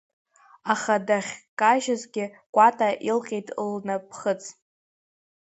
Аха 0.73 0.95
дахькажьызгьы 1.07 2.25
Кәата 2.53 2.89
илҟьеит 3.09 3.47
лнаԥхыц. 3.71 4.41